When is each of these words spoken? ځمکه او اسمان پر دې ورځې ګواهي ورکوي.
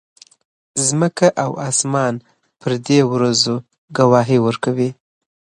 ځمکه 0.87 1.27
او 1.43 1.51
اسمان 1.69 2.13
پر 2.59 2.71
دې 2.85 2.99
ورځې 3.11 3.55
ګواهي 3.97 4.39
ورکوي. 4.45 4.89